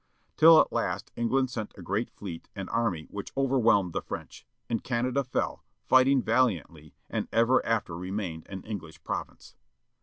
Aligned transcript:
Till 0.35 0.59
at 0.59 0.71
last 0.73 1.11
England 1.15 1.51
sent 1.51 1.75
a 1.77 1.83
great 1.83 2.09
fleet 2.09 2.49
and 2.55 2.71
army 2.71 3.03
which 3.11 3.31
overwhelmed 3.37 3.93
the 3.93 4.01
French. 4.01 4.47
And 4.67 4.83
Canada 4.83 5.23
fell, 5.23 5.63
fighting 5.87 6.23
valiantly, 6.23 6.95
and 7.07 7.27
ever 7.31 7.63
after 7.63 7.95
remained 7.95 8.47
an 8.49 8.63
English 8.63 9.03
province. 9.03 9.53